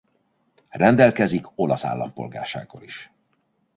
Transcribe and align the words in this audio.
Rendelkezik 0.69 1.45
olasz 1.59 1.85
állampolgársággal 1.85 2.81
is. 2.83 3.09